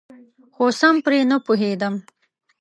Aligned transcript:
خو 0.53 0.63
سم 0.79 0.95
پرې 1.05 1.19
نپوهیدم. 1.29 1.95